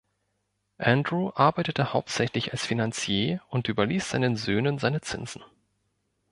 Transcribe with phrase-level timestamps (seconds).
[0.79, 5.43] Andrew arbeitete hauptsächlich als Finanzier und überließ seinen Söhnen seine Zinsen.